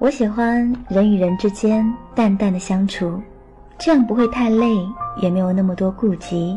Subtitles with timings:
[0.00, 1.84] 我喜欢人与人之间
[2.14, 3.20] 淡淡的相处，
[3.76, 4.76] 这样不会太累，
[5.16, 6.56] 也没有那么多顾忌。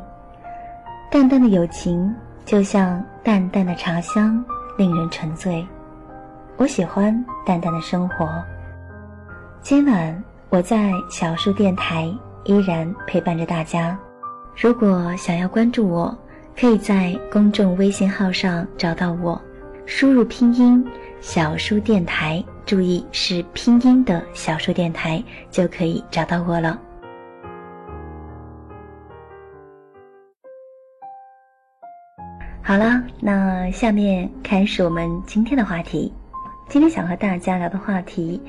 [1.09, 2.13] 淡淡的友情
[2.45, 4.45] 就像淡淡的茶香，
[4.77, 5.65] 令人沉醉。
[6.57, 8.29] 我喜欢淡淡的生活。
[9.63, 13.97] 今晚我在小树电台依然陪伴着大家。
[14.55, 16.15] 如果想要关注我，
[16.55, 19.41] 可以在公众微信号上找到我，
[19.87, 20.85] 输入拼音
[21.21, 22.43] “小树电台”。
[22.71, 26.79] 注意是拼音的小说电台，就可以找到我了。
[32.63, 36.13] 好了，那下面开始我们今天的话题。
[36.69, 38.41] 今天想和大家聊的话题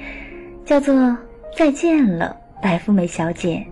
[0.64, 0.94] 叫做
[1.58, 3.66] “再见了，白富美小姐”。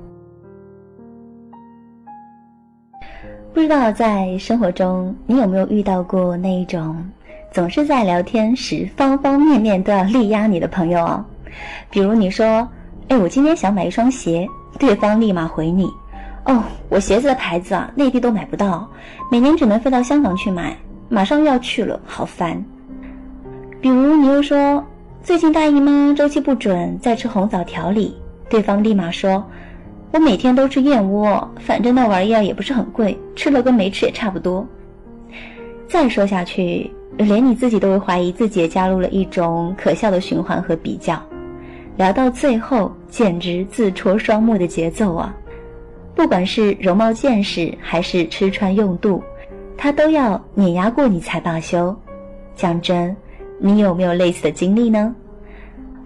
[3.55, 7.09] 不知道在生活中你有没有遇到过那一种？
[7.53, 11.25] 总是在聊天时方方面面都要力压你的朋友哦，
[11.91, 12.69] 比如你说
[13.09, 14.47] ：“哎，我今天想买一双鞋。”
[14.79, 15.91] 对方立马回你
[16.47, 18.89] ：“哦，我鞋子的牌子啊，内地都买不到，
[19.31, 20.77] 每年只能飞到香港去买，
[21.09, 22.65] 马上又要去了，好烦。”
[23.83, 24.83] 比如你又说
[25.23, 28.17] ：“最近大姨妈周期不准，在吃红枣调理。”
[28.49, 29.45] 对方立马说
[30.13, 34.65] ：“我每天都吃燕窝，反正那玩意儿也不是很贵，吃了跟没吃也差不多。”
[35.89, 36.91] 再说下去。
[37.25, 41.21] 连你自己都会怀疑自己也加入了一种可笑的循环和比较，
[41.97, 45.35] 聊到最后简直自戳双目的节奏啊！
[46.15, 49.23] 不管是容貌见识还是吃穿用度，
[49.77, 51.95] 他都要碾压过你才罢休。
[52.55, 53.15] 讲真，
[53.59, 55.15] 你有没有类似的经历呢？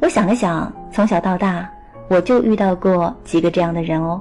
[0.00, 1.68] 我想了想，从小到大
[2.08, 4.20] 我就遇到过几个这样的人哦。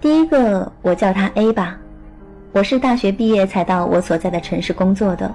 [0.00, 1.78] 第一个，我叫他 A 吧，
[2.52, 5.34] 我是大学毕业才到我所在的城市工作的。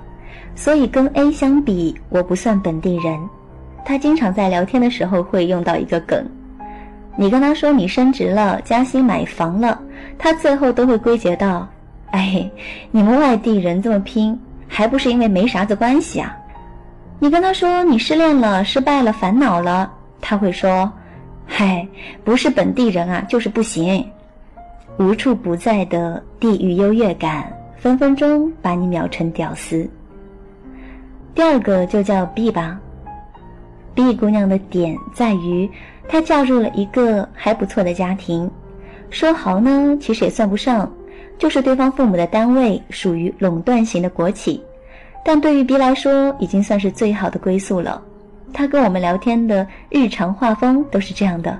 [0.56, 3.18] 所以跟 A 相比，我不算本地人。
[3.84, 6.26] 他经常在聊天的时候会用到一个梗，
[7.16, 9.80] 你跟他说你升职了、加薪、买房了，
[10.18, 11.68] 他最后都会归结到
[12.12, 12.50] ：“哎，
[12.92, 16.36] 你们外地人这么拼，还不是因为没啥子关系啊？”
[17.20, 20.92] 你跟他说你失恋了、失败了、烦恼了，他会说
[21.46, 21.88] ：“嗨，
[22.24, 24.06] 不是本地人啊，就是不行。”
[24.98, 29.88] 无处不在的地域优越感，分分钟把你秒成屌丝。
[31.36, 32.80] 第二个就叫 B 吧
[33.94, 35.70] ，B 姑娘的点在于，
[36.08, 38.50] 她嫁入了一个还不错的家庭，
[39.10, 40.90] 说豪呢，其实也算不上，
[41.38, 44.64] 就是对方父母的单位属于垄断型的国企，
[45.26, 48.02] 但对于 B 来说，已经算是最好的归宿了。
[48.54, 51.60] 她跟我们聊天的日常画风都是这样的，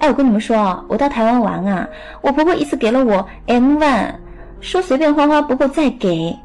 [0.00, 1.88] 哎，我跟你们说啊，我到台湾玩啊，
[2.20, 4.12] 我婆婆一次给了我 M 万
[4.60, 6.36] 说随便花花不够再给，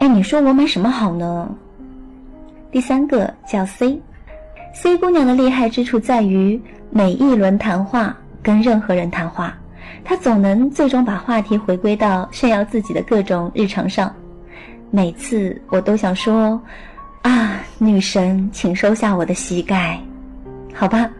[0.00, 1.48] 哎，你说我买什么好呢？
[2.72, 9.54] 第三个叫 C，C 姑娘的厉害之处在于每一轮谈话跟任何人谈话，
[10.02, 14.10] 她总能最终把话题回归到炫耀自己的各种日常上。
[14.90, 16.58] 每次我都想说，
[17.20, 20.00] 啊，女神，请收下我的膝盖，
[20.72, 21.10] 好吧？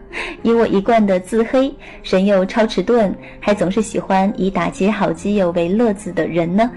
[0.41, 1.71] 以我一贯的自黑，
[2.01, 6.71] 神又超迟钝，还总是喜欢以打击好基友为乐子的人呢，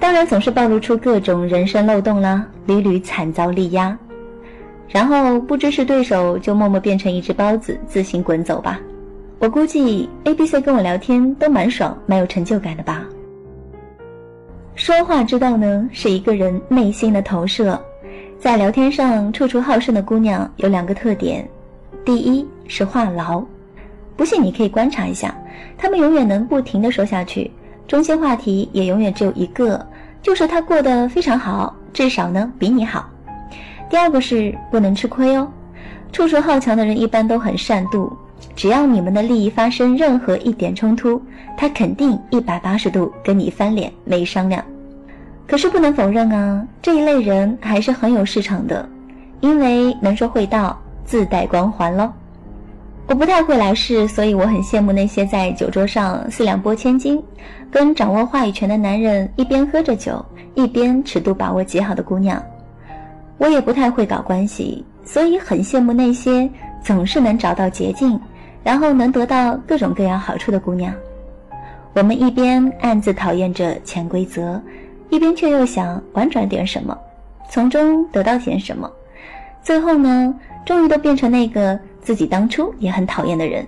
[0.00, 3.94] 当然总是暴露出各种人生漏洞啦，屡屡惨遭力压。
[4.88, 8.80] 然后不知是对手，就默默变成一只包子，自行滚走吧。
[9.38, 13.04] 我估计 A、B、C 跟我聊天都蛮爽，蛮有成就感的吧。
[14.74, 17.80] 说话之道呢，是一个人内心的投射。
[18.38, 21.48] 在聊天上处处好胜的姑娘有两个特点：
[22.04, 23.44] 第一是话痨，
[24.16, 25.34] 不信你可以观察一下，
[25.78, 27.50] 她们永远能不停的说下去，
[27.86, 29.84] 中心话题也永远只有一个，
[30.22, 33.08] 就是她过得非常好，至少呢比你好。
[33.90, 35.48] 第二个是不能吃亏哦，
[36.12, 38.10] 处处好强的人一般都很善妒，
[38.56, 41.20] 只要你们的利益发生任何一点冲突，
[41.56, 44.64] 他肯定一百八十度跟你翻脸，没商量。
[45.46, 48.88] 可是不能否认啊，这一类人还是很有市场的，
[49.40, 52.10] 因为能说会道，自带光环喽。
[53.06, 57.22] 我不太会来事，所以我很羡慕那些在酒桌上四两拨千斤，
[57.70, 62.42] 跟掌握话语权的男人一边喝着酒，一边尺度把握极好的姑娘。
[63.38, 66.48] 我也不太会搞关系，所以很羡慕那些
[66.82, 68.18] 总是能找到捷径，
[68.62, 70.94] 然后能得到各种各样好处的姑娘。
[71.92, 74.60] 我们一边暗自讨厌着潜规则，
[75.10, 76.96] 一边却又想婉转点什么，
[77.50, 78.90] 从中得到点什么，
[79.62, 80.34] 最后呢，
[80.64, 83.66] 终于都变成那个自己当初也很讨厌的人。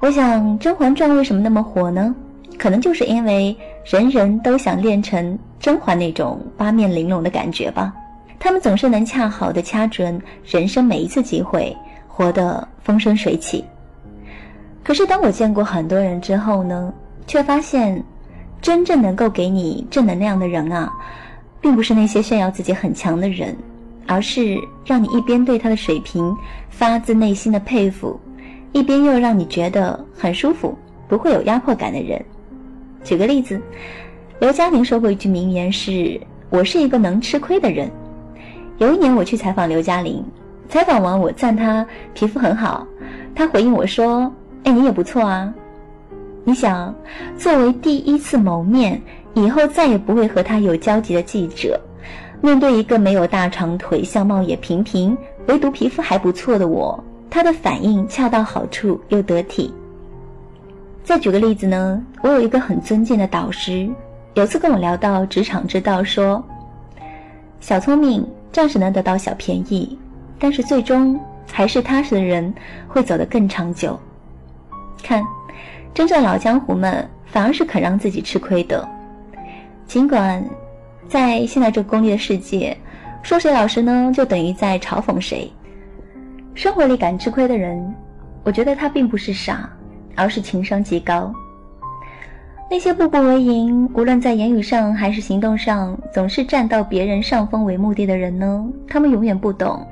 [0.00, 2.14] 我想《甄嬛传》为什么那么火呢？
[2.58, 7.94] 可能就是因为人人都想练成甄嬛那种八面玲珑的感觉吧。
[8.40, 11.76] 他们总是能恰好的掐准人生每一次机会，
[12.08, 13.62] 活得风生水起。
[14.82, 16.90] 可是当我见过很多人之后呢，
[17.26, 18.02] 却发现，
[18.62, 20.90] 真正能够给你正能量的人啊，
[21.60, 23.54] 并不是那些炫耀自己很强的人，
[24.06, 26.34] 而是让你一边对他的水平
[26.70, 28.18] 发自内心的佩服，
[28.72, 30.76] 一边又让你觉得很舒服、
[31.06, 32.18] 不会有压迫感的人。
[33.04, 33.60] 举个例子，
[34.40, 37.90] 刘嘉玲说过一句名言是：“我是一个能吃亏的人。”
[38.80, 40.24] 有一年我去采访刘嘉玲，
[40.66, 42.86] 采访完我赞她皮肤很好，
[43.34, 44.32] 她回应我说。
[44.64, 45.52] 哎，你也不错啊！
[46.44, 46.94] 你想，
[47.36, 49.00] 作为第一次谋面，
[49.32, 51.78] 以后再也不会和她有交集的记者，
[52.42, 55.16] 面对一个没有大长腿、相貌也平平，
[55.46, 59.72] 唯独皮肤还不错的我，她的反应恰到好处又得体。
[61.04, 63.88] 再举个例子呢，我有一个很尊敬的导师，
[64.34, 66.42] 有次跟我聊到职场之道，说：
[67.60, 69.98] 小聪明暂时能得到小便宜，
[70.38, 71.18] 但是最终
[71.50, 72.52] 还是踏实的人
[72.88, 73.98] 会走得更长久。
[75.02, 75.22] 看，
[75.94, 78.86] 真正老江湖们反而是肯让自己吃亏的。
[79.86, 80.44] 尽管
[81.08, 82.76] 在现在这功利的世界，
[83.22, 85.50] 说谁老实呢，就等于在嘲讽谁。
[86.54, 87.94] 生活里敢吃亏的人，
[88.44, 89.70] 我觉得他并不是傻，
[90.14, 91.32] 而是情商极高。
[92.72, 99.84] 那些步步为营，无论在言语上还是行动上，总是占到别人上风为目的的人呢，他们永远不懂，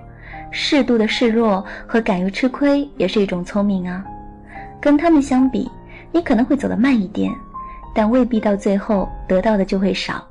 [0.52, 4.04] 适度的示弱和敢于吃亏也是一种聪明啊。
[4.80, 5.68] 跟他们相比，
[6.12, 7.32] 你可能会走得慢一点，
[7.92, 10.24] 但未必到最后得到的就会少。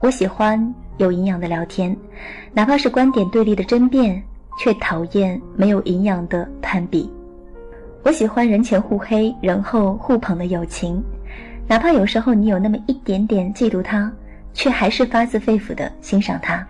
[0.00, 1.96] 我喜欢有营养的聊天，
[2.52, 4.20] 哪怕是观点对立的争辩，
[4.58, 7.08] 却讨厌没有营养的攀比。
[8.02, 11.00] 我喜欢人前互黑，人后互捧的友情，
[11.68, 14.10] 哪怕有时候你有那么一点点嫉妒他，
[14.52, 16.66] 却还是发自肺腑的欣赏他。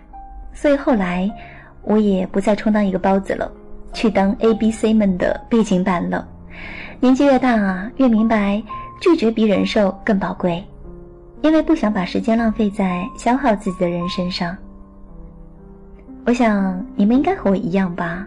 [0.53, 1.29] 所以后来，
[1.81, 3.51] 我也不再充当一个包子了，
[3.91, 6.27] 去当 A、B、C 们的背景板了。
[6.99, 8.63] 年纪越大啊，越明白
[9.01, 10.63] 拒绝比忍受更宝贵，
[11.41, 14.55] 因为不想把时间浪费在消耗自己的人身上。
[16.25, 18.25] 我想你们应该和我一样吧，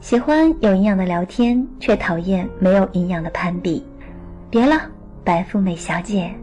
[0.00, 3.84] 喜欢有营养的聊天，却讨厌没有营养的攀比。
[4.48, 4.80] 别了，
[5.28, 6.34] 白富美小姐。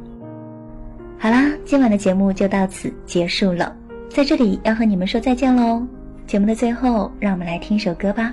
[1.17, 3.75] 好啦，今晚的节目就到此结束了，
[4.11, 5.83] 在这里要和你们说再见喽。
[6.27, 8.31] 节目的最后，让我们来听首歌吧。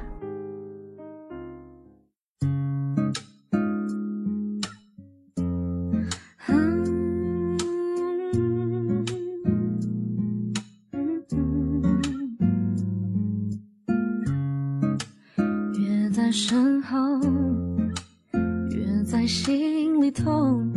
[16.14, 16.98] 在身后，
[18.70, 20.68] 越在心里痛。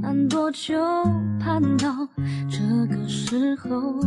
[0.00, 0.74] 盼多久，
[1.38, 2.08] 盼到
[2.48, 4.00] 这个时候。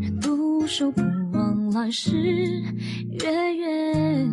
[0.00, 1.02] 人独守不
[1.32, 2.10] 忘来世
[3.10, 4.26] 月圆，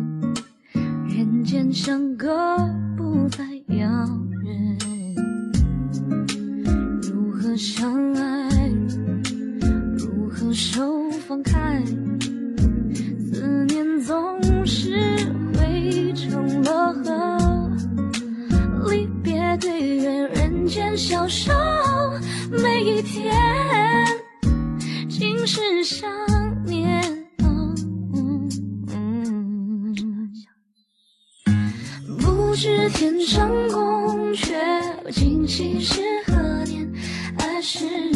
[1.06, 2.56] 人间相隔
[2.96, 3.44] 不再
[3.76, 3.86] 遥
[4.42, 4.78] 远。
[7.12, 8.72] 如何相爱？
[9.98, 11.84] 如何手放开？
[13.18, 14.16] 思念总
[14.64, 14.96] 是
[15.54, 16.79] 汇成了
[20.70, 21.52] 间消瘦，
[22.48, 23.34] 每一天
[25.08, 26.08] 尽是想
[26.64, 27.02] 念。
[32.20, 34.54] 不知天上宫阙，
[35.10, 36.88] 今夕是何年？
[37.38, 38.09] 爱是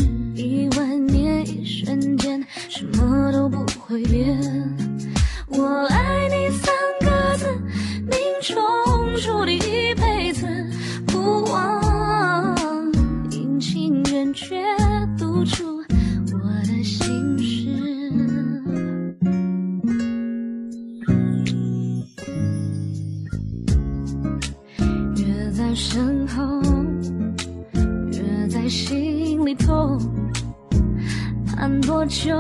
[32.25, 32.35] 就，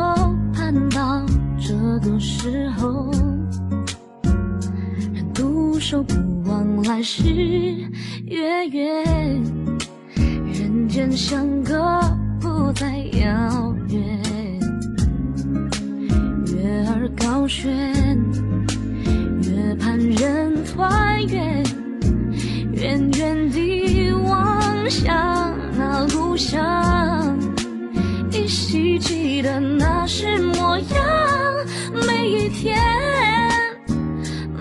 [0.54, 1.22] 盼到。
[1.60, 3.10] 这个时候，
[5.12, 6.14] 人独守不
[6.48, 7.22] 忘来世
[8.24, 9.42] 月圆，
[10.16, 12.00] 人间相隔
[12.40, 14.00] 不再遥远。
[16.46, 17.70] 月儿高悬，
[19.42, 21.62] 月盼人团圆，
[22.72, 26.62] 远远地望向那故乡，
[29.24, 30.86] 记得那时模样。
[32.06, 32.78] 每一天，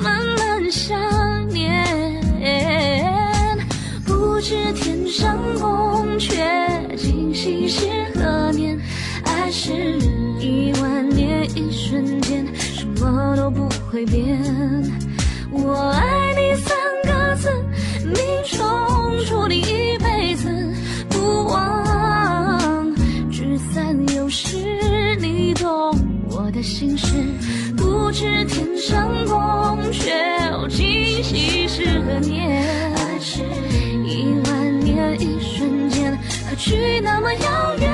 [0.02, 0.98] 慢慢想
[1.50, 1.86] 念。
[4.06, 8.80] 不知天上宫阙，今夕是何年？
[9.26, 9.74] 爱是
[10.40, 13.68] 一万年，一瞬间，什么都不？
[13.92, 14.42] 会变。
[26.64, 27.08] 心事。
[27.76, 32.64] 不知天上宫，阙今夕是何年？
[34.06, 36.18] 一万年，一瞬间，
[36.50, 37.93] 何去那么遥远？